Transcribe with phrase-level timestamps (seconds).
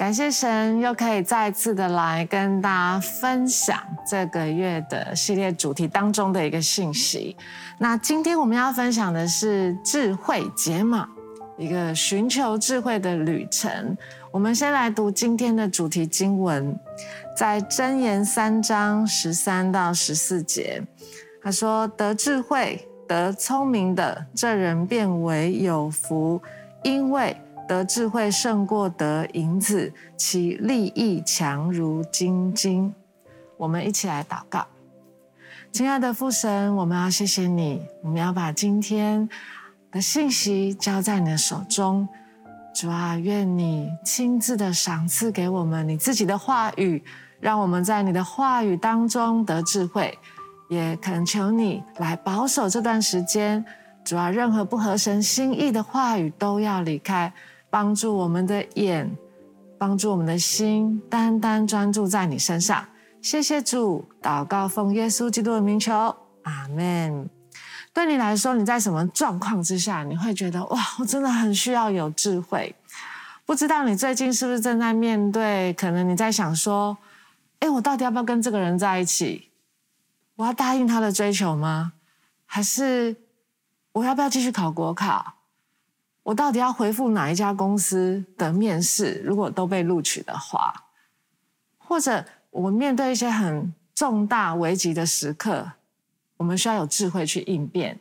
[0.00, 3.78] 感谢神，又可以再次的来跟大家分享
[4.08, 7.36] 这个月的系列主题当中的一个信息。
[7.76, 11.06] 那今天我们要分享的是智慧解码，
[11.58, 13.94] 一个寻求智慧的旅程。
[14.30, 16.74] 我们先来读今天的主题经文，
[17.36, 20.82] 在箴言三章十三到十四节，
[21.42, 26.40] 他说：“得智慧、得聪明的这人便为有福，
[26.84, 27.36] 因为
[27.70, 32.92] 得智慧胜过得银子，其利益强如金金。”
[33.56, 34.66] 我们一起来祷告，
[35.70, 39.28] 亲爱的父神，我们要谢谢你，我们要把今天
[39.92, 42.08] 的信息交在你的手中。
[42.74, 47.00] 主啊，愿你亲自的赏赐给我们你自己的话语，
[47.38, 50.18] 让我们在你的话语当中得智慧。
[50.68, 53.64] 也恳求你来保守这段时间。
[54.02, 57.32] 主啊，任何不合神心意的话语都要离开，
[57.70, 59.16] 帮助我们的眼，
[59.78, 62.84] 帮助我们的心，单单专注在你身上。
[63.22, 67.30] 谢谢主，祷告奉耶稣基督的名求，阿门。
[67.92, 72.74] 对你来说，你在什么状况之下，你会觉得哇，我真的很需要有智慧？
[73.44, 75.72] 不知道你最近是不是正在面对？
[75.74, 76.96] 可能你在想说，
[77.58, 79.50] 哎，我到底要不要跟这个人在一起？
[80.36, 81.92] 我要答应他的追求吗？
[82.46, 83.14] 还是
[83.92, 85.34] 我要不要继续考国考？
[86.30, 89.20] 我到底要回复哪一家公司的面试？
[89.24, 90.72] 如果都被录取的话，
[91.76, 95.72] 或者我面对一些很重大危急的时刻。
[96.36, 97.98] 我们需要有智慧去应变，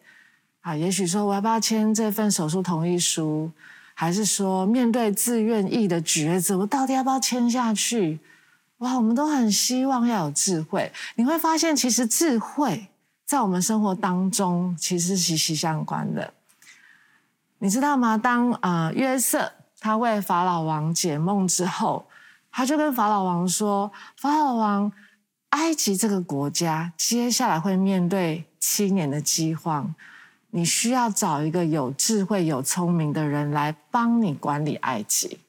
[0.61, 3.52] 啊，也许说我要不要签这份手术同意书，
[3.95, 8.19] 还是说面对自愿意的抉择，我到底要不要签下去？
[8.77, 10.91] 哇，我们都很希望要有智慧。
[11.16, 12.89] 你会发现，其实智慧
[13.25, 16.31] 在我们生活当中其实是息息相关的。
[17.60, 18.18] 你知道吗？
[18.18, 22.08] 当啊、呃、约瑟他为法老王解梦之后，
[22.52, 24.92] 他就跟法老王说：“法老王。”
[25.50, 29.96] 埃及这个国家接下来会面对七年的饥荒，
[30.52, 35.40] 你需要找一个有智慧、有聪明的人来帮你管理埃及。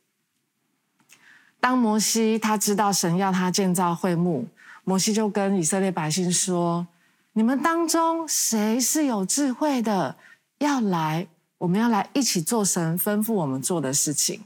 [1.61, 4.49] 当摩西他知道神要他建造会幕，
[4.85, 6.87] 摩西就跟以色列百姓说
[7.35, 10.17] ：“你们当中谁是有智慧的，
[10.61, 11.27] 要来，
[11.61, 14.41] 我们要来一起做神吩咐我们做的事情。”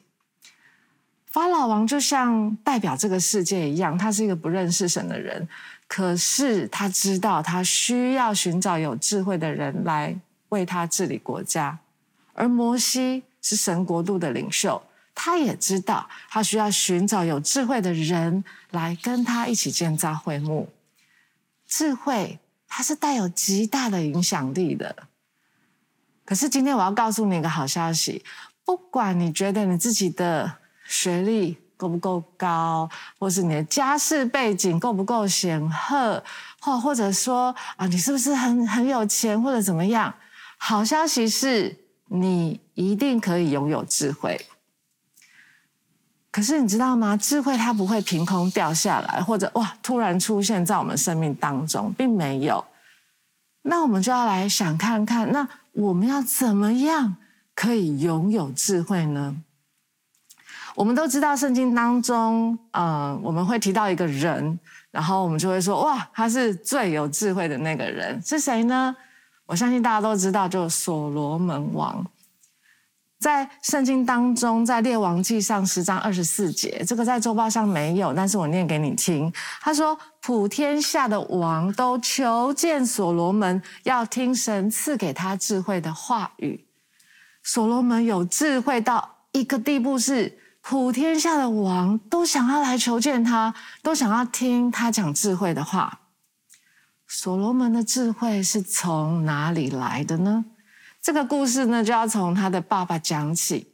[1.30, 5.48] 法老王就像代表这个世界一样，他是一个不认识神的人，
[5.88, 10.16] 可是他知道他需要寻找有智慧的人来
[10.50, 11.76] 为他治理国家。
[12.34, 14.80] 而摩西是神国度的领袖，
[15.12, 20.68] 他也知道他需要寻找有智慧的人来跟他一起建造会幕。
[21.66, 22.38] 智慧
[22.68, 25.08] 它是带有极大的影响力的。
[26.24, 28.24] 可是今天我要告诉你一个好消息，
[28.64, 30.52] 不管你觉得你自己的。
[30.86, 32.86] 学历够不够高，
[33.18, 36.22] 或是你的家世背景够不够显赫，
[36.60, 40.14] 或或者说啊，你是不是很很有钱，或者怎么样？
[40.58, 41.74] 好消息是
[42.08, 44.38] 你一定可以拥有智慧。
[46.30, 47.16] 可是你知道吗？
[47.16, 52.62] 智慧它不会凭空掉下来，或者哇突然出现在我们生命当中，并没有。
[53.62, 57.16] 那我们就要来想看看，那我们要怎么样
[57.54, 59.36] 可以拥有智慧呢？
[60.74, 64.58] 我们都知道圣经当中，嗯，我们会提到一个人，
[64.90, 68.94] 然后我们就会说，哇，他是最有智慧的那个人，是谁呢？
[69.46, 72.04] 我相信大家都知道，就是所罗门王。
[73.24, 79.32] 在圣经当中，在列王记上十章二十四节，这个在周报上没有，但是我念给你听。
[79.62, 86.66] 他说，普天下的王都求见所罗门，要听神赐给他智慧的话语。
[87.42, 90.38] 所罗门有智慧到一个地步是。
[90.66, 96.00] 普天下的王都想要来求见他，都想要听他讲智慧的话。
[97.06, 100.46] 所罗门的智慧是从哪里来的呢？
[101.04, 103.70] 这个故事呢，就要从他的爸爸讲起。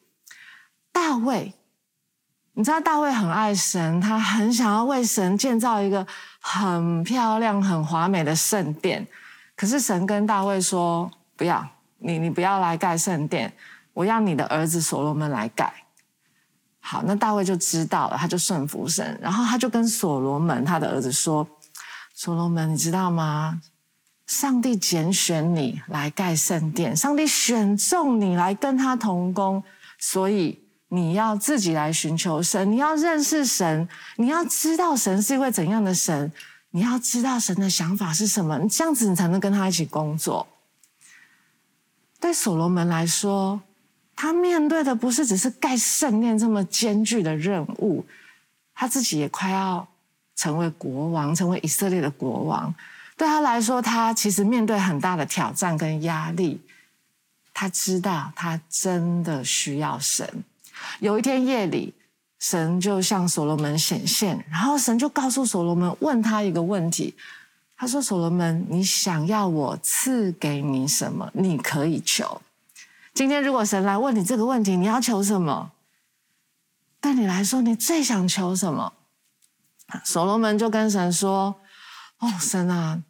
[0.90, 1.54] 大卫，
[2.54, 6.04] 你知道大卫很爱神，他很想要为神建造一个
[6.40, 9.06] 很漂亮、很华美的圣殿。
[9.54, 11.64] 可是神跟大卫说：“不要，
[11.98, 13.52] 你你不要来盖圣殿，
[13.92, 15.72] 我要你的儿子所罗门来盖。”
[16.82, 21.46] 好，那大卫就知道了，他就顺服神，然后他就跟所罗门他的儿子说
[22.12, 23.60] ：“所罗门，你知道吗？
[24.30, 29.60] 上帝拣选你来盖圣殿，上帝选中你来跟他同工，
[29.98, 30.56] 所以
[30.86, 33.88] 你要自己来寻求神，你要认识神，
[34.18, 36.30] 你要知道神是一位怎样的神，
[36.70, 40.46] 你要知道神的想法是什么，这样子你才能跟他一起工作。”
[42.20, 43.60] 对所罗门来说。
[44.14, 48.04] 他面对的不是只是盖圣殿这么艰巨的任务，
[48.74, 49.88] 他自己也快要
[50.36, 52.74] 成为国王，成为以色列的国王。
[53.20, 56.58] 对他来说，他其实面对很大的挑战跟压力。
[57.52, 60.26] 他知道他真的需要神。
[61.00, 61.92] 有一天夜里，
[62.38, 67.14] 神就向所罗门显现，然后神就告诉所罗门，问他一个问题。
[67.76, 71.30] 他说：“所罗门，你想要我赐给你什么？
[71.34, 72.40] 你可以求。
[73.12, 75.72] 今天如果神来问你这个问题，你要求什么？
[77.02, 78.94] 对你来说，你最想求什么？”
[80.04, 81.54] 所罗门就跟神说
[82.20, 83.02] ：“哦，神啊，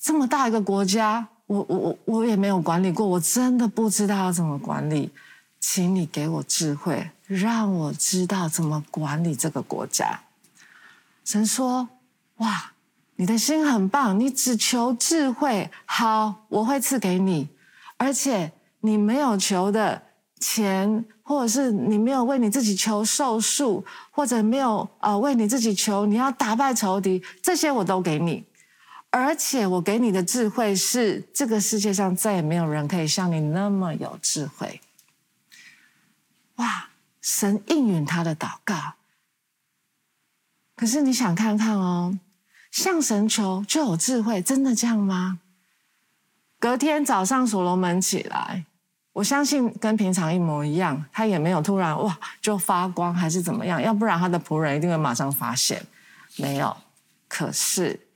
[0.00, 5.10] 这么大一个国家。”我我我我也没有管理过，我真的不知道要怎么管理，
[5.58, 10.20] 请你给我智慧，让我知道怎么管理这个国家。
[11.24, 11.88] 神说
[12.36, 12.72] ：“哇，
[13.16, 17.48] 你的心很棒，你只求智慧，好，我会赐给你。
[17.96, 20.02] 而且你没有求的
[20.38, 28.44] 钱，或者是你没有为你自己求寿数，或者没有呃为你自己求你要打败仇敌，这些我都给你。”
[29.10, 34.80] 而且我给你的智慧是，这个世界上再也没有人可以像你那么有智慧。
[36.56, 36.90] 哇！
[37.20, 38.94] 神应允他的祷告。
[40.76, 42.18] 可是你想看看哦，
[42.70, 45.40] 向神求就有智慧，真的这样吗？
[46.58, 48.64] 隔天早上，所罗门起来，
[49.14, 55.84] 我相信跟平常一模一样，他也没有突然哇就发光还是怎么样，要不然他的仆人一定会马上发现，
[56.36, 56.76] 没有。
[57.26, 58.07] 可是。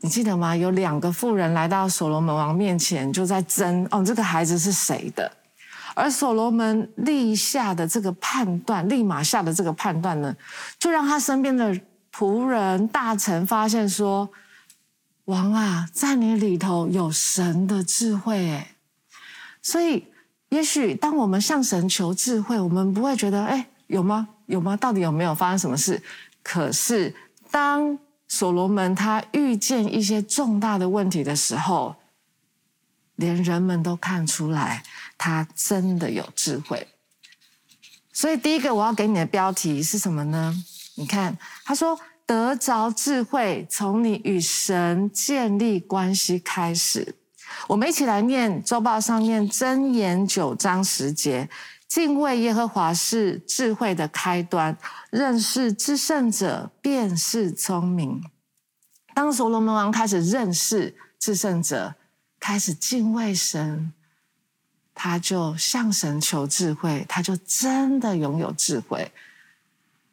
[0.00, 0.54] 你记得吗？
[0.54, 5.30] 有两个妇人来到所罗门王面前，就在争哦，这个孩子是谁的？
[5.94, 10.34] 而所罗门立下的这个判断，立马下的这个判断呢，
[10.78, 11.74] 就让他身边的
[12.12, 14.28] 仆人大臣发现说
[15.26, 18.68] ：“王啊，在你里头有神的智慧诶。”
[19.62, 20.04] 所以，
[20.48, 24.28] 也许当我们向神求智慧，我们不会觉得哎，有吗？
[24.46, 24.76] 有吗？
[24.76, 26.02] 到底有没有发生什么事？
[26.42, 27.14] 可是
[27.50, 27.96] 当
[28.34, 31.94] 所罗门他遇见一些重大的问题的时候，
[33.14, 34.82] 连人们都看出来
[35.16, 36.88] 他真的有智慧。
[38.12, 40.52] 所以第一个我要给你的标题是什么呢？
[40.96, 41.96] 你看，他说
[42.26, 47.14] 得着智慧，从你与神建立关系开始。
[47.68, 51.48] 我们一起来念周报上面箴言九章十节。
[51.94, 54.76] 敬畏耶和华是智慧的开端，
[55.10, 58.20] 认识至圣者便是聪明。
[59.14, 61.94] 当所罗门王开始认识至圣者，
[62.40, 63.92] 开始敬畏神，
[64.92, 69.12] 他就向神求智慧，他就真的拥有智慧。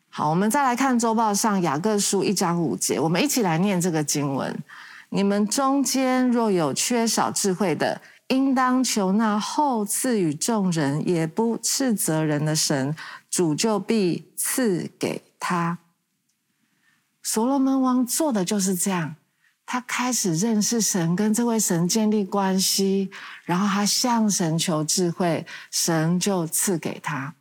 [0.08, 4.56] 好，我们再来看周报上雅各书一章五节，我们一起来念这个经文：
[5.10, 8.00] 你们中间若有缺少智慧的，
[8.32, 12.96] 应当求那后赐予众人，也不斥责人的神，
[13.30, 15.78] 主就必赐给他。
[17.22, 19.16] 所罗门王做的就是这样，
[19.66, 23.12] 他开始认识神，跟这位神建立关系，
[23.44, 27.36] 然后他向神求智慧，神就赐给他。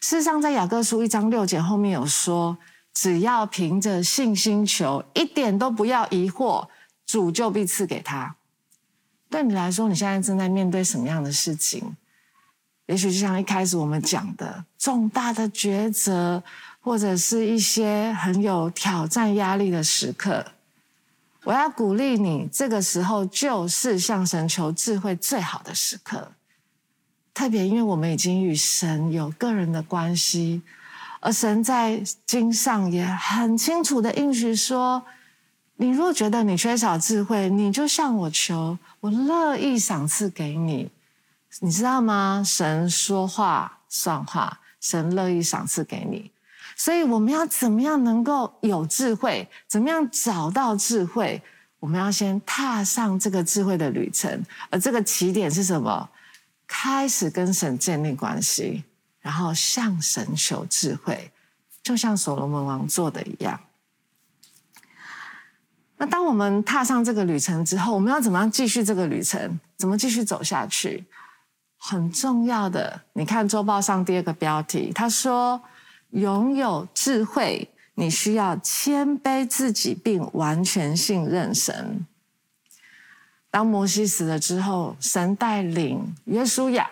[0.00, 2.56] 事实上，在雅各书一章六节后面有说，
[2.94, 6.66] 只要凭着信心求，一点都不要疑惑，
[7.04, 8.36] 主就必赐给他。
[9.30, 11.96] 对你来说，你现在正在面对什么样的事情？
[12.86, 16.42] 也许就像一开始我们讲的，重大的抉择，
[16.80, 20.44] 或者是一些很有挑战压力的时刻。
[21.44, 26.32] 我要鼓励你，这个时候就是向神求智慧最好的时刻。
[27.32, 30.60] 特别因为我们已经与神有个人的关系，
[31.20, 35.04] 而神在经上也很清楚的应许说。
[35.80, 40.90] 你若觉得你缺少智慧，你就向我求，我乐意赏赐给你。
[41.60, 42.42] 你知道吗？
[42.44, 46.30] 神说话算话，神乐意赏赐给你。
[46.76, 49.48] 所以我们要怎么样能够有智慧？
[49.66, 51.40] 怎么样找到智慧？
[51.78, 56.06] 我们要先踏上这个智慧的旅程，而这个起点是什么？
[56.66, 58.84] 开始跟神建立关系，
[59.22, 61.32] 然后向神求智慧，
[61.82, 63.58] 就像所罗门王做的一样。
[66.00, 69.60] 那当我们踏上这个旅程之后，我们要怎么样继续这个旅程？
[69.76, 71.04] 怎么继续走下去？
[71.76, 75.60] 很重要的，你看周报上第二个标题，他说
[76.12, 82.06] ：“拥有智慧，你需要谦卑自己，并完全信任神。”
[83.52, 86.88] 当摩西死了之后，神带领约书亚，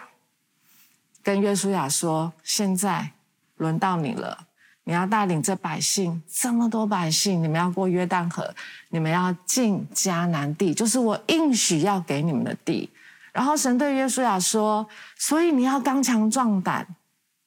[1.22, 3.12] 跟约书亚说：“现在
[3.56, 4.44] 轮到你了。”
[4.88, 8.54] 你要带领这百姓，这么多百姓，你们要过约旦河，
[8.88, 12.88] 你们要进迦南地，就是我应许要给你们的地。
[13.32, 16.86] 然后神对约书亚说：“所以你要刚强壮胆，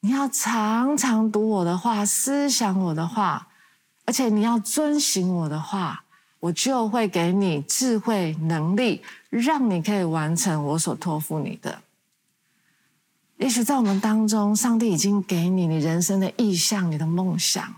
[0.02, 3.48] 你要常常读我的话，思想我的话，
[4.06, 6.04] 而且你要遵行我的话，
[6.40, 11.82] 我就会给你智慧能力，让你可以完成我所托付你的。
[13.38, 17.74] 也许在我们当中，上帝已经给你你人生的意向、你的梦想。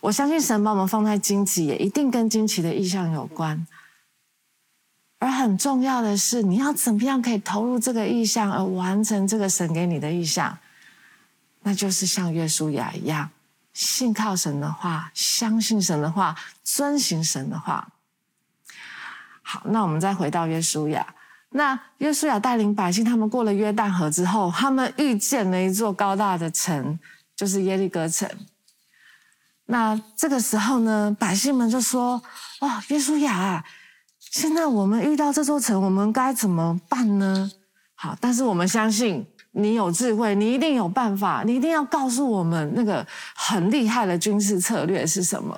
[0.00, 3.66] 我相信神把我们放在荆棘，也一定跟荆棘的意向有关。
[5.18, 10.56] 而很重要的是，你要怎么样可以投入这个意向，而完成这个神给你的意向？
[11.62, 13.28] 那就是像约书亚一样，
[13.72, 17.88] 信靠神的话，相信神的话，遵行神的话。
[19.42, 21.14] 好，那我们再回到约书亚。
[21.50, 26.96] 那约书亚带领百姓，他们过了约旦河之后，他们遇见了一座高大的城，
[27.34, 28.30] 就是耶利哥城。
[29.70, 32.22] 那这个时候呢，百姓们就说
[32.60, 33.64] ：“哦，约书亚啊！”
[34.18, 37.50] 现在我们遇到这座城，我们该怎么办呢？
[37.94, 45.54] 好，但是我们相信你有智慧，你一定有办法，你一定要告诉我们那个很厉害的军事策略是什么。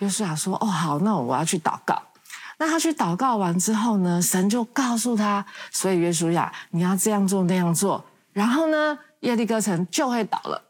[0.00, 2.00] 约书亚说：“哦，好，那我要去祷告。”
[2.58, 8.04] 那他去祷告完之后呢，神就告诉他：“所以约书亚，你要这样做那样做，
[8.34, 10.62] 然后呢，耶利哥城就会倒了。”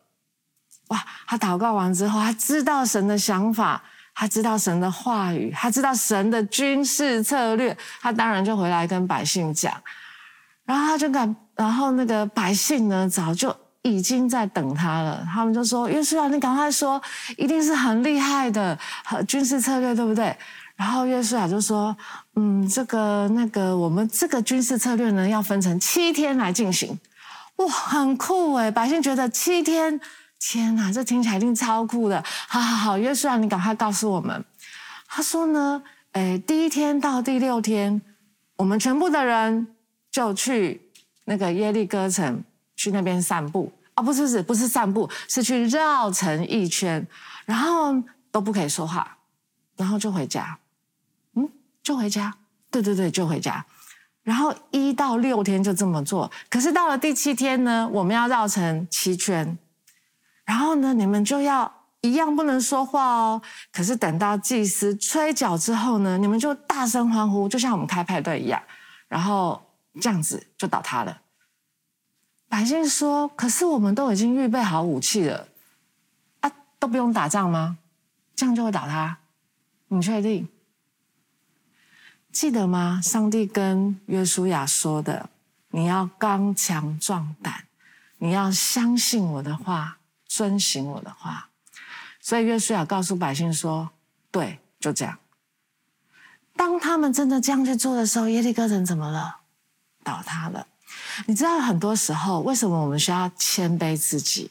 [0.88, 1.05] 哇！
[1.26, 3.83] 他祷告完之后，他知道神的想法。
[4.19, 9.71] 他知道神的话语，他知道神的军事策略，他当然就回来跟百姓讲，
[10.64, 15.23] 然后他就敢，然后那个百姓呢，早就已经在等他了。
[15.31, 16.99] 他们就说：“约书亚，你赶快说，
[17.37, 18.78] 一定是很厉害的
[19.28, 20.35] 军事策略，对不对？”
[20.76, 21.95] 然后约书亚就说
[22.37, 26.99] ：“嗯，这个那个，我们这个军事策略呢，要分成七天来进行。
[27.57, 30.00] 哇，很酷诶，百姓觉得七天。”
[30.38, 32.23] 天哪，这听起来一定超酷的！
[32.49, 34.45] 好好好，约书亚，你赶快告诉我们。
[35.09, 38.00] 他说呢，诶，第一天到第六天，
[38.57, 39.66] 我们全部的人
[40.11, 40.81] 就去
[41.25, 42.43] 那个耶利哥城，
[42.76, 43.73] 去那边散步。
[43.95, 47.05] 哦，不是不是，不是散步，是去绕城一圈，
[47.47, 47.95] 然后
[48.31, 49.16] 都不可以说话，
[49.76, 50.59] 然后就回家。
[51.35, 51.49] 嗯，
[51.83, 52.33] 就回家。
[52.71, 53.64] 对对对，就回家。
[54.23, 59.57] 然后一到六天就这么做，可是到了第七天呢，我们要绕城七圈。
[60.47, 63.43] 然后呢，你们就要一样不能说话哦。
[63.73, 68.62] 可是等到祭司吹角之后呢，你们就大声欢呼，就像我们开派对一样。
[69.09, 69.61] 然后
[70.00, 71.21] 这样子就倒塌了。
[72.49, 75.49] 百姓说：“可是我们都已经预备好武器了，
[76.41, 77.79] 啊，都不用打仗吗？
[78.37, 79.19] 这样就会倒塌？
[79.88, 80.49] 你确定？
[82.31, 83.00] 记得吗？
[83.03, 85.29] 上帝跟约书亚说的：
[85.71, 87.65] 你要刚强壮胆，
[88.19, 89.96] 你要相信我的话。”
[90.37, 91.49] 遵行我的话，
[92.21, 93.88] 所以约书亚告诉百姓说
[94.31, 95.19] ：“对，就这样。”
[96.55, 99.38] 当他们真的这样去做的时候，耶利哥人怎么了？
[100.05, 100.66] 倒塌了。
[101.25, 104.50] 你知道，很多时候为什么我们需要谦卑自己，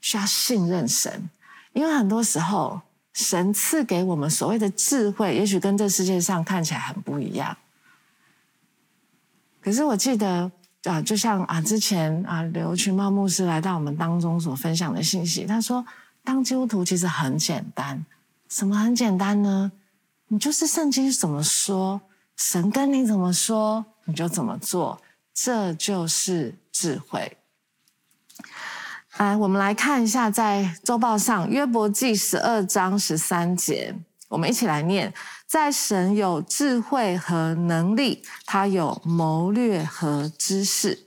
[0.00, 1.28] 需要信任神？
[1.74, 2.80] 因为很多时候，
[3.12, 7.54] 神赐给我们所谓的智慧，也许跟这世界上看起来很不一样。
[9.60, 10.50] 可是我记得。
[10.86, 15.84] 啊，就像啊，之前啊，刘群茂牧师来到我们当中所分享的信息，他说，
[16.24, 18.04] 当基督徒其实很简单，
[18.48, 19.72] 什么很简单呢？
[20.28, 22.00] 你就是圣经怎么说，
[22.36, 25.00] 神跟你怎么说，你就怎么做，
[25.34, 27.36] 这就是智慧。
[29.16, 33.94] 来，我们来看一下，在周报上约伯记十二章十三节，
[34.28, 35.12] 我们一起来念。
[35.46, 41.06] 在神有智慧和能力，他有谋略和知识。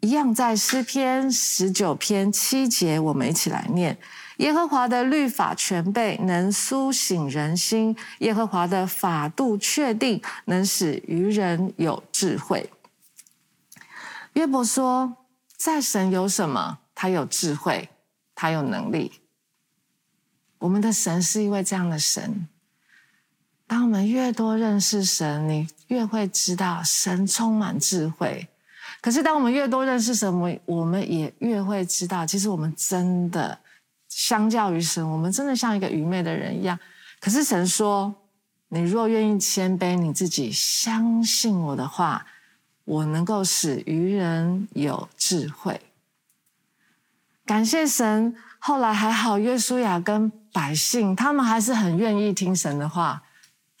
[0.00, 3.96] 一样在诗篇十九篇七节，我们一起来念：
[4.38, 12.70] 耶和华的律法全备，能苏醒人心；耶和华的法度确定，能使愚人有智慧。
[14.34, 15.16] 约伯说，
[15.56, 16.80] 在神有什么？
[16.94, 17.88] 他有智慧，
[18.34, 19.20] 他有能力。
[20.58, 22.48] 我们的神是一位这样的神。
[23.72, 28.46] 当我们越多认识神，你越会知道神充满智慧。
[29.00, 33.58] 可是，当我们越多认识神，我我们也越会知道，其实我们真的
[34.10, 36.78] 相较于神，我们真的像一个愚昧的人一样。
[37.18, 38.14] 可是神说
[38.68, 42.26] ：“你若愿意谦卑你自己，相信我的话，
[42.84, 45.80] 我能够使愚人有智慧。”
[47.46, 53.22] 感谢神，后来还好，约书亚跟百姓他们还是很愿意听神的话。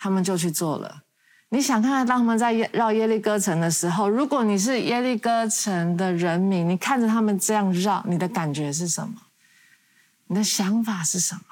[0.02, 1.02] 他们就去做了。
[1.50, 9.14] 你想看看，当他们在绕耶利哥城的时候，如果你是耶利哥城的人民，你看着他们这样绕，你的感觉是什么？
[10.26, 11.42] 你的想法是什么？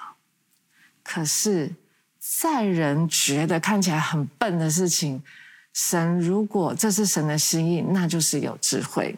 [1.05, 1.73] 可是，
[2.19, 5.23] 在人觉得看起来很笨的事情，
[5.73, 9.17] 神如果这是神的心意，那就是有智慧。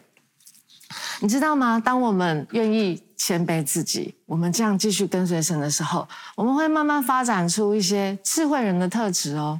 [1.21, 1.81] 你知道吗？
[1.83, 9.59] 当我们愿意谦卑自己，我们这样继续跟随神的时候，我们会慢慢发展出一些智慧人的特质哦。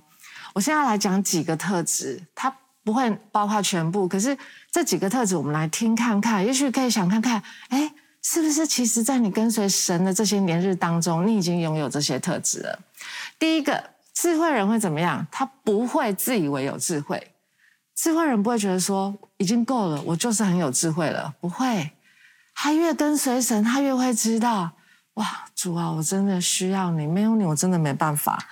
[0.54, 4.38] 我现在来讲几个特质，它不会包括全部，可是
[4.72, 7.92] 这几个特质我们来听看看，也许可以想看看，哎，
[8.22, 12.80] 是不是其实在你跟随神的这些年日当中，你已经拥有这些特质了？
[13.40, 13.84] 第一个，
[14.14, 15.26] 智慧人会怎么样？
[15.32, 17.32] 他不会自以为有智慧。
[17.96, 21.92] 智慧人不会觉得说已经够了，我就是很有智慧了，不会。
[22.54, 24.72] 他越跟随神，他越会知道，
[25.16, 28.48] 哇，主啊，我真的需要你，没有你，我真的没办法。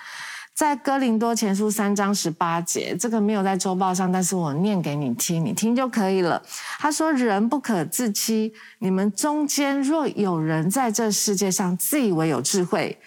[0.54, 6.40] 在哥林多前书三章十八节，这个没有在周报上，但是我念给你听，你听就可以了。
[6.78, 13.00] 他说：“人不可自欺，你们中间若有人在这世界上自以为有智慧，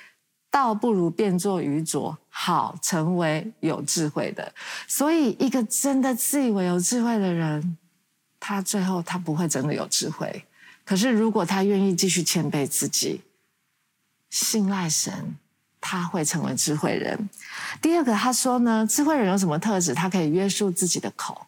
[0.51, 4.53] 倒不如变作愚拙，好成为有智慧的。
[4.89, 7.77] 所以，一个真的自以为有智慧的人，
[8.41, 10.45] 他最后他不会真的有智慧。
[10.85, 13.23] 可是，如果他愿意继续谦卑自己，
[14.31, 15.37] 信赖神。”
[15.87, 17.29] 他会成为智慧人。
[17.83, 19.93] 第二个，他说呢，智慧人有什么特质？
[19.93, 21.47] 他可以约束自己的口。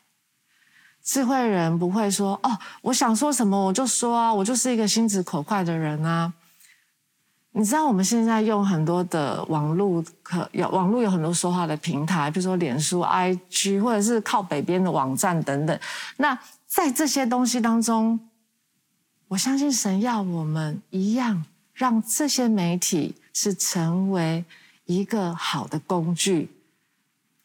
[1.02, 6.30] 智慧人不会说：“哦，我想说什么我就说啊，我就是一个心直口快的人啊。”
[7.52, 15.80] 你知道我们现在用很多的网络，可有网络有很多说话的平台，比如说脸书、IG，或者是靠北边的网站等等。
[16.18, 18.20] 那在这些东西当中，
[19.28, 23.14] 我相信神要我们一样，让这些媒体。
[23.38, 24.42] 是成为
[24.86, 26.48] 一个好的工具，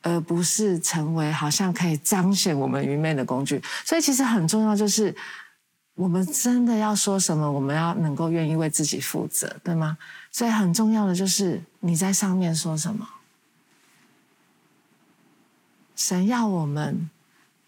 [0.02, 3.62] 而不是成为好像可以彰显我们愚昧的工具。
[3.84, 5.14] 所以其实很重要，就是
[5.96, 9.98] 我们真的要说什么，我们要能够愿意为自己负责，对吗？
[10.32, 13.06] 所以很重要的就是你在上面说什么。
[15.98, 17.10] 神要我们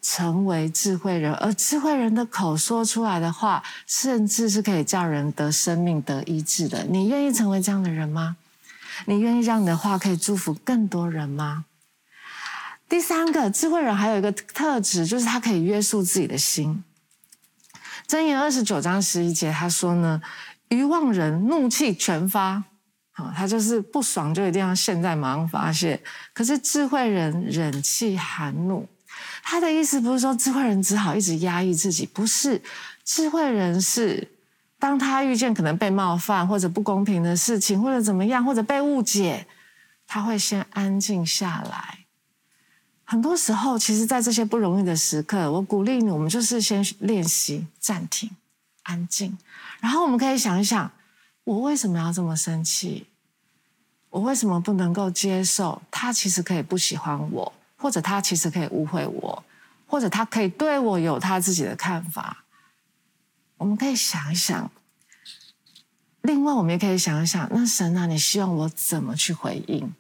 [0.04, 6.84] 成为智慧人，而智慧人的口说出来的话，甚至是可以叫人得生命、得医治的。
[6.84, 8.36] 你愿意成为这样的人吗？
[9.06, 11.64] 你愿意让你的话可以祝福更多人吗？
[12.90, 16.84] 第三个，智慧人还有一个特质，就是他可以约束自己的心。
[18.06, 20.22] 箴言二十九章十一节，他说呢
[20.68, 22.62] ：“愚妄人怒气全发，
[23.14, 26.04] 好，他就是不爽就一定要现在马上发泄。
[26.34, 28.86] 可是智慧人忍气含怒。”
[29.46, 32.60] 他的意思不是说智慧人只好一直压抑自己，不是。
[33.04, 34.32] 智慧人是
[34.80, 39.46] 当他遇见可能被冒犯或者不公平的事情，或者怎么样，或者被误解，
[40.08, 42.00] 他会先安静下来。
[43.04, 48.32] 很多时候，其实，在这些不容易的时刻，我鼓励你，我们就是先练习暂停、
[48.84, 49.38] 安静，
[49.82, 50.90] 然后我们可以想一想：
[51.44, 53.08] 我为什么要这么生气？
[54.10, 56.14] 我为什么不能够接受他？
[56.14, 57.54] 其实可以不喜欢我。
[57.84, 59.44] 或者他其实可以误会我，
[59.86, 62.46] 或者他可以对我有他自己的看法。
[63.58, 64.72] 我们可以想一想。
[66.22, 69.94] 另外，我们也可以想一想，那神啊，你希望我怎么去回应？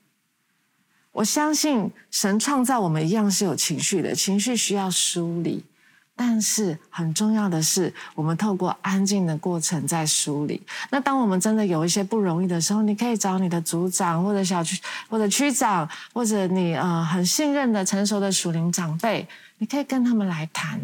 [1.12, 5.65] 我相信神创造我们一样是有情绪的，情绪需要梳理。
[6.15, 10.62] 但是很重要的是，我们透过安静的过程在梳理。
[10.91, 20.80] 那当我们真的有一些不容易的时候，你可以找你的组长或者小区或者区长，或者你呃很信任的成熟的属灵长辈，你可以跟他们来谈。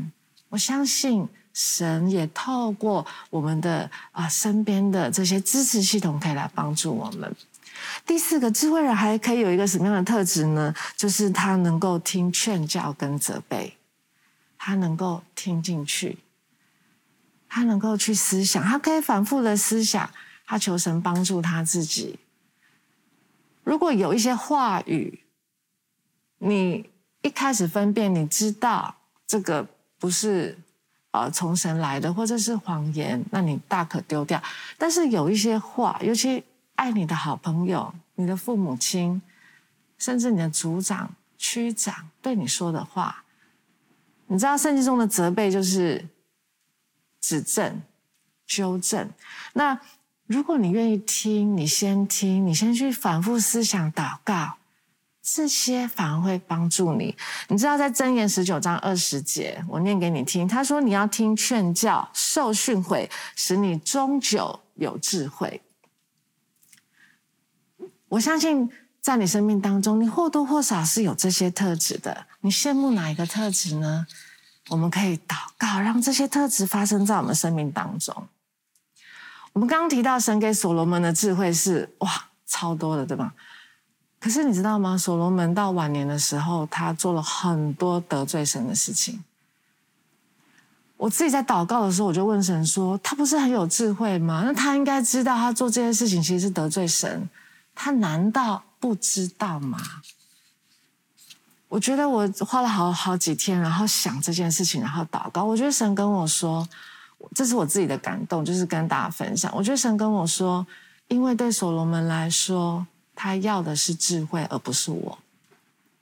[0.49, 7.35] 我相信神也透过我们的啊、身边的这些支持系统，可以来帮助我们。
[8.05, 10.73] 第四个智慧人还可以有一个什么样的特质呢？
[10.97, 13.75] 就是他能够听劝教跟责备。
[14.61, 16.19] 他能够听进去，
[17.47, 20.11] 他能够去思想，他可以反复的思想，
[20.45, 22.19] 他求神帮助他自己。
[23.63, 25.23] 如果有一些话语，
[26.39, 26.89] 你
[27.21, 28.95] 一开始分辨，你知道
[29.25, 29.65] 这个
[29.97, 30.57] 不是
[31.11, 34.43] 呃从神来的，或者是谎言，那你大可丢掉。
[34.77, 36.43] 但是有一些话，尤其
[36.75, 39.21] 爱你的好朋友、你的父母亲，
[39.97, 43.23] 甚至你的组长、区长对你说的话。
[44.31, 46.07] 你知道圣经中的责备就是
[47.19, 47.81] 指正、
[48.45, 49.09] 纠正。
[49.53, 49.79] 那
[50.27, 54.57] 如果你愿意听，你先听，你先去反复思想、祷告，
[55.23, 57.17] 这些反而会帮助你。
[57.47, 60.47] 你知道在箴言十九章二十节，我念给你听。
[60.47, 65.59] 他说：“你要听劝教，受训诲，使你终久有智慧。”
[68.09, 68.69] 我相信
[69.01, 72.25] 在你生命当中，你或多或少是有这些特质的。
[72.41, 74.05] 你羡慕哪一个特质呢？
[74.69, 78.27] 我们可以祷告，让这些特质发生在我们生命当中。
[79.53, 82.09] 我们刚刚提到神给所罗门的智慧是哇
[82.45, 83.33] 超多的，对吧？
[84.19, 84.97] 可是你知道吗？
[84.97, 89.23] 所罗门到晚年的时候，他做了很多得罪神的事情。
[90.97, 94.43] 我自己在祷告的时候，我就问神说：“他不是很有智慧吗？
[94.45, 97.27] 那他应该知道，他做这件事情其实是得罪神。
[97.73, 99.79] 他难道不知道吗？”
[101.69, 105.43] 我觉得我花了好好几天，然后想这件事情，然后祷告。
[105.43, 106.67] 我觉得神跟我说，
[107.35, 109.51] 这是我自己的感动，就是跟大家分享。
[109.55, 110.65] 我觉得神跟我说，
[111.09, 115.19] 因为对所罗门来说，他要的是智慧，而不是我。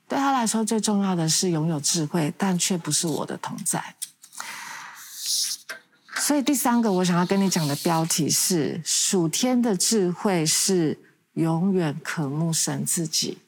[0.08, 3.94] 对他来说，最重要的是拥有智慧，但却不是我的同在。
[6.16, 10.98] 所以第三个我想要跟你讲的标题是：属天的智慧是
[11.38, 13.38] 永远渴慕神自己。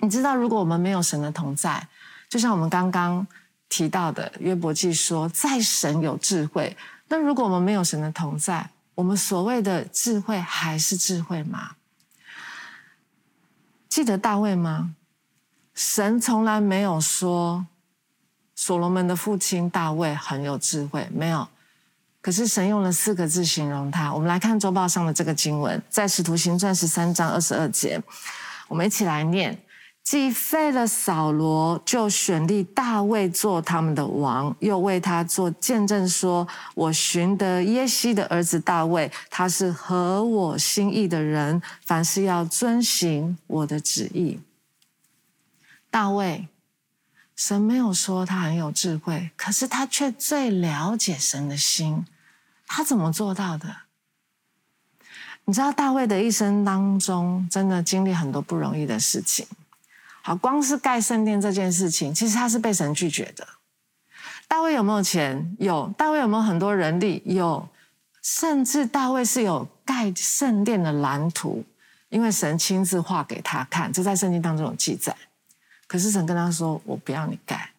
[0.00, 1.86] 你知道，如果我们没有神的同在，
[2.28, 3.24] 就像我们刚刚
[3.68, 6.76] 提到的约伯记说，在神有智慧。
[7.08, 11.76] 那如果我们没有神的同在，我们所谓的智慧还是智慧吗？
[13.88, 14.94] 记得大卫吗？
[15.74, 17.66] 神从来没有说
[18.54, 21.46] 所罗门的父亲大卫很有智慧，没有。
[22.26, 24.12] 可是神用了四个字形容他。
[24.12, 28.02] 我们来看周报上的这个经文，在使徒行传十三章二十二节，
[28.66, 29.56] 我们一起来念：
[30.02, 44.40] 既废了扫罗，就选立大卫做他们的王，又为他做见证，说：我寻得耶西的儿子大卫，他是合我心意的人，凡事要遵行我的旨意。
[45.92, 46.48] 大卫，
[47.36, 52.04] 神没有说他很有智慧，可是他却最了解神的心。
[52.66, 53.76] 他怎么做到的？
[55.44, 59.46] 你知道大卫的一生当中，真的经历很多不容易的事情。
[60.22, 63.46] 好，光是盖圣殿这件事情，其实他是被神拒绝的。
[64.48, 65.56] 大卫有没有钱？
[65.60, 65.88] 有。
[65.96, 67.22] 大卫有没有很多人力？
[67.24, 67.68] 有。
[68.22, 71.64] 甚至大卫是有盖圣殿的蓝图，
[72.08, 75.16] 因为神亲自画给他看，这在圣经当中有记载。
[75.86, 77.70] 可是神跟他说：“我不要你盖。”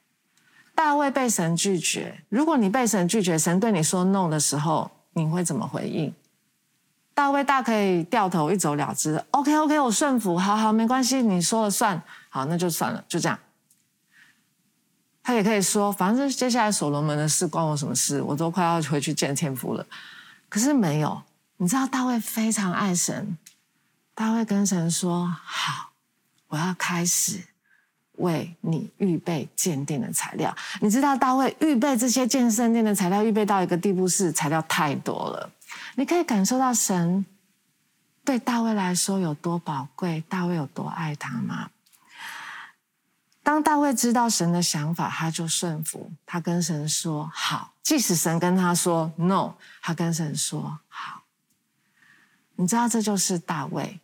[0.77, 2.23] 大卫被神拒绝。
[2.29, 6.13] 如果你被神拒绝，神对你说 “no” 的时候，你会怎么回应？
[7.15, 9.19] 大卫大可以掉头一走了之。
[9.31, 13.39] OK，OK，我顺服，好好，没关系，你说了算，好，那就算了，就这样。
[15.23, 18.21] 他也可以说：“反正接下来所罗门的事关我什么事？
[18.21, 19.83] 我都快要回去见天父了。”
[20.47, 21.23] 可是没有，
[21.57, 23.35] 你知道大卫非常爱神。
[24.13, 25.89] 大卫跟神说：“好，
[26.49, 27.45] 我要开始。”
[28.17, 35.49] 为你预备鉴定的材料，你知道大卫预备这些建圣殿的材料，预备到一个地步是材料太多了。
[35.95, 37.25] 你可以感受到神
[38.23, 41.69] 对大卫来说有多宝贵，大卫有多爱他吗？
[43.43, 51.23] 当大卫知道神的想法，他就顺服，他跟神说好，即使神跟他说 no，他跟神说好。
[52.58, 54.01] 你知道这就是大卫。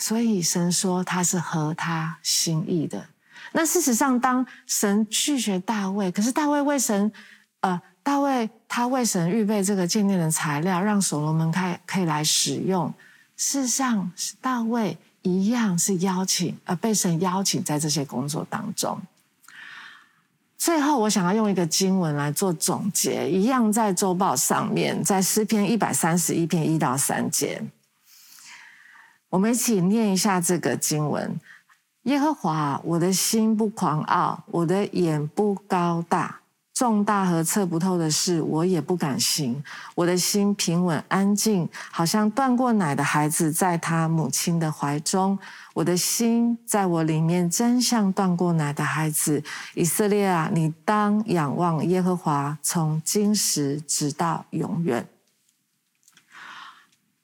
[0.00, 3.06] 所以神说他是合他心意的。
[3.52, 7.12] 那事实上，当神拒绝大卫，可是大卫为神，
[7.60, 12.92] 呃，大卫他为神预备这个建殿的材料，让所罗门开可以来使用。
[13.36, 14.10] 事实上，
[14.40, 19.00] 大卫一样是邀请，呃，被神邀请在这些工作当中。
[20.56, 27.62] 最后，我想要用一个经文来做总结，一样在周报上面，在诗篇一百三十一篇一到三节。
[29.30, 31.38] 我们一起念一下这个经文：
[32.02, 36.40] 耶和华，我的心不狂傲，我的眼不高大，
[36.74, 39.62] 重大和测不透的事，我也不敢行。
[39.94, 45.38] 我的心平稳安静，好像断过奶的孩子在他母亲的怀中。
[45.74, 49.40] 我的心在我里面，真像断过奶的孩子。
[49.74, 55.06] 以色列啊，你当仰望耶和华，从今时直到永远。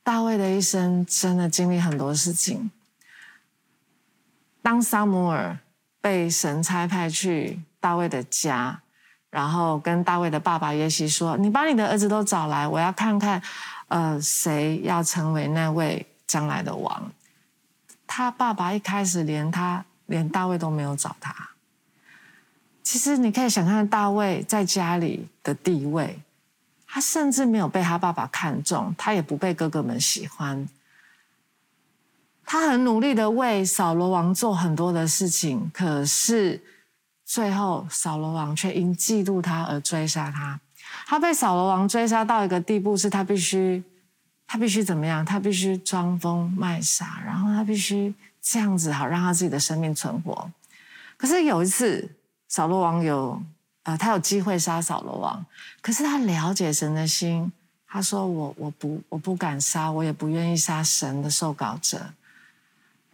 [0.07, 2.71] 大卫的一生真的经历很多事情。
[4.63, 5.59] 当撒母耳
[6.01, 8.81] 被神差派去大卫的家，
[9.31, 13.43] 然后跟大卫的爸爸耶西说：“你把你的儿子都找来，我要看看，
[13.89, 17.11] 呃，谁要成为那位将来的王。”
[18.07, 21.35] 他爸爸一开始连他连大卫都没有找他。
[22.85, 26.21] 其实你可以想象大卫在家里的地位。
[26.89, 30.67] 他甚至没有被他爸爸看中，他也不被哥哥们喜欢。
[32.45, 36.63] 他很努力的为扫罗王做很多的事情，可是
[37.25, 40.61] 最后扫罗王却因嫉妒他而追杀他。
[41.07, 43.83] 他被扫罗王追杀到一个地步，是他必须，
[44.47, 45.25] 他必须怎么样？
[45.25, 50.51] 他必须装疯卖傻，然后他必须这样子，好让他自己的生命存活。
[51.17, 52.09] 可是有一次，
[52.49, 53.43] 扫罗王有。
[53.87, 55.47] 呃，他有机会杀扫罗王，
[55.81, 57.53] 可是他了解神的心，
[57.87, 62.13] 他说我：“我不我不敢杀，我也不愿意杀神的受膏者。”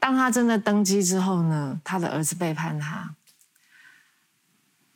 [0.01, 3.15] 当他真的登基之后呢，他的儿子背叛他，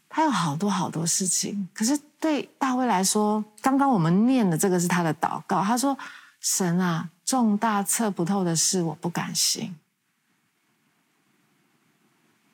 [0.08, 1.68] 他有好多好多事情。
[1.74, 5.62] 可是对大卫来说，刚刚我们念的这个是他的祷告。
[5.62, 5.96] 他说
[6.40, 9.76] ：“神啊，重大测不透的事，我不敢行。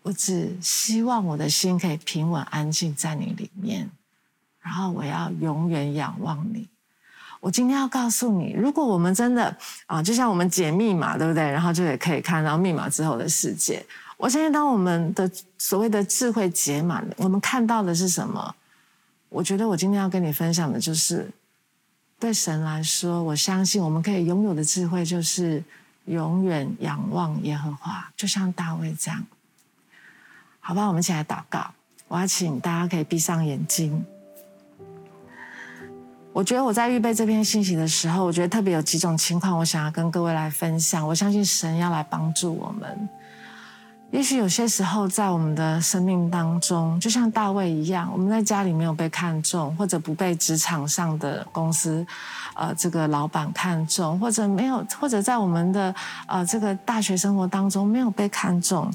[0.02, 3.88] 我只希望我的心可以平稳安静在你里面，
[4.60, 6.68] 然后我要永远仰望你。”
[7.40, 11.42] 我今天要告诉你，如果我们真的啊，就像我们解密码，对不对？
[11.42, 13.84] 然后就也可以看到密码之后的世界。
[14.16, 18.54] 我相信，当我们的所谓的智慧解满了，我们看到的是什么？
[19.28, 21.28] 我觉得我今天要跟你分享的就是，
[22.20, 25.64] 对神来说，我相信我们可以拥有的智慧就是
[26.04, 29.20] 永远仰望耶和华，就像大卫这样。
[30.64, 31.60] 好吧，我们一起来祷告。
[32.06, 34.04] 我要请大家可以闭上眼睛。
[36.32, 41.06] 我觉得我在预备这篇信息的时候，我觉得特别有几种情况，我想要跟各位来分享。
[41.06, 43.08] 我相信神要来帮助我们。
[44.12, 52.06] 也许有些时候，在我们的生命当中，就像大卫一样，我们在家里没有被看重，或者不被职场上的公司，
[52.54, 55.92] 呃，这个老板看重，或者没有，或者在我们的
[56.26, 58.88] 呃这个大学生活当中没有被看重。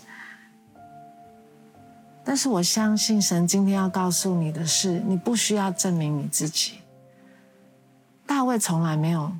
[2.28, 6.74] 但是我相信神今天要告诉你的是，你不需要证明你自己。
[8.26, 9.32] 大卫从来没有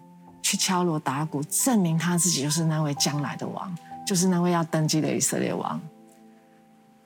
[0.42, 5.78] 去敲锣打鼓证明他自己就是那位将来的王，就是那位要登基的以色列王。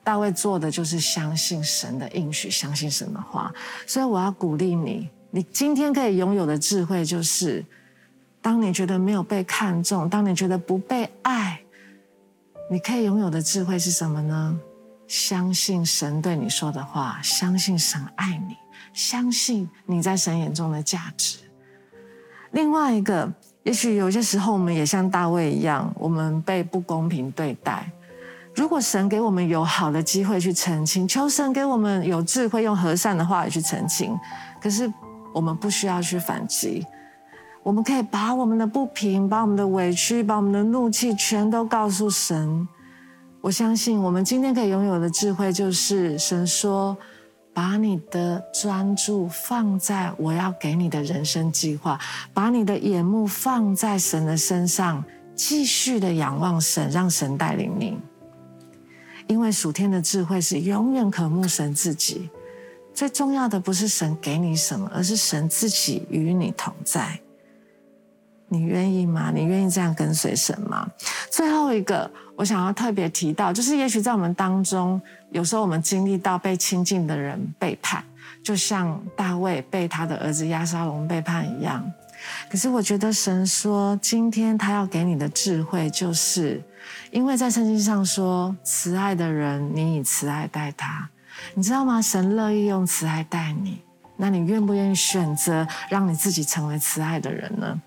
[0.04, 3.52] 大卫做的就是相信神的应许，相信神的话。
[3.84, 7.64] 所以我要鼓励你，你今天可以拥有的智慧就是：
[8.40, 11.60] 当你觉得没有被看重，当你觉得不被爱，
[12.70, 14.56] 你可以拥有的智慧是什么呢？
[15.12, 18.56] 相信神对你说的话，相信神爱你，
[18.94, 21.36] 相信你在神眼中的价值。
[22.52, 23.30] 另外一个，
[23.62, 27.92] 也许有些时候我们也像大卫一样，我们被不公平对待。
[28.54, 34.18] 如果神给我们有好的机会去澄清，求神给我们有智慧，用和善的话语去澄清。
[34.62, 34.90] 可是
[35.34, 36.86] 我们不需要去反击，
[37.62, 42.66] 我们可以把我们的不平、把我们的委屈、把我们的怒气全都告诉神。
[43.42, 46.96] 我相信我们今天可以拥有的智慧，就是神说。
[47.54, 52.00] 把你的专注放在我要给你的人生计划，
[52.32, 57.98] 把你的眼目放在神的身上，继续的仰望神，让神带领你。
[59.26, 62.30] 因为属天的智慧是永远渴慕神自己。
[62.94, 67.20] 最重要的不是神给你什么，而是神自己与你同在。
[68.48, 69.30] 你愿意吗？
[69.30, 70.88] 你愿意这样跟随神吗？
[71.30, 78.02] 最后一个，我想要特别提到，就是也许在我们当中，有时候我们经历到被亲近的人背叛，
[78.42, 81.84] 就像大卫被他的儿子押沙龙背叛一样。
[82.48, 86.62] 可是我觉得神说，今天他要给你的智慧，就是
[87.10, 91.08] 因为在圣经上说，慈爱的人，你以慈爱待他，
[91.54, 92.00] 你知道吗？
[92.00, 93.82] 神乐意用慈爱待你，
[94.16, 97.80] 那你愿不愿意选择让你自己成为慈爱的人呢？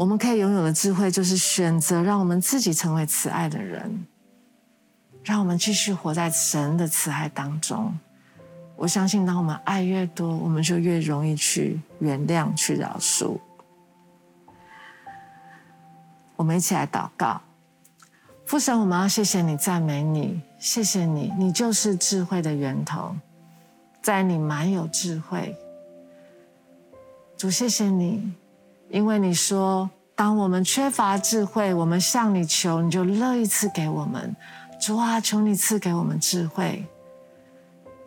[0.00, 4.06] 我们可以拥有的智慧，就是选择让我们自己成为慈爱的人，
[5.22, 7.92] 让我们继续活在神的慈爱当中。
[8.76, 13.36] 我相信，当我们爱越多，我们就越容易去原谅、去饶恕。
[16.34, 17.38] 我们一起来祷告，
[18.46, 23.14] 父神，我们要谢谢你、赞美你，谢谢你，你就是智慧的源头，
[24.00, 25.54] 在你满有智慧。
[27.36, 28.32] 主，谢谢你。
[28.90, 34.34] 因为你说，当我们缺乏智慧，我们向你求，你就乐意赐给我们。
[34.80, 36.84] 主啊，求你赐给我们智慧，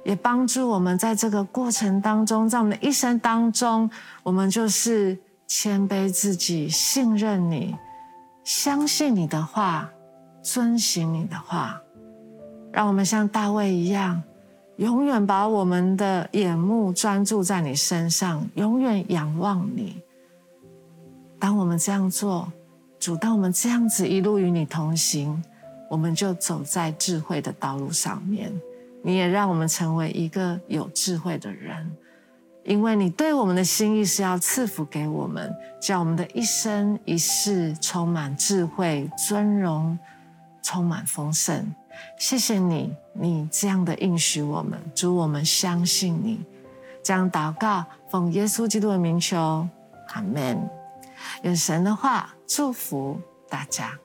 [0.03, 3.89] 也帮助我们在这个过程当中，在我们的一生当中，
[4.23, 5.17] 我们就是
[5.47, 7.75] 谦卑自己，信任你，
[8.43, 9.89] 相信你的话，
[10.41, 11.79] 遵行你的话，
[12.71, 14.21] 让我们像大卫一样，
[14.77, 20.01] 永远把我们的眼目专注在你身上，永远仰望你。
[21.43, 22.49] 当我们这样做，
[22.97, 25.43] 主，当我们这样子一路与你同行，
[25.89, 28.49] 我们就走在智慧的道路上面。
[29.01, 31.91] 你也让我们成为一个有智慧的人，
[32.63, 39.99] 因为你对我们的心意是要赐福给我们，叫我们的一生一世充满智慧、尊荣，
[40.61, 41.69] 充满丰盛。
[42.17, 46.39] 谢谢你，你这样的应许我们，主，我们相信你。
[47.03, 49.67] 这样祷告，奉耶稣基督的名求，
[50.13, 50.57] 阿门。
[51.43, 54.02] 愿神的话祝福大家。